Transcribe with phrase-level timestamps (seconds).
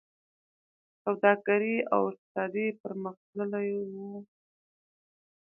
[1.03, 3.95] سوداګري او اقتصاد پرمختللی و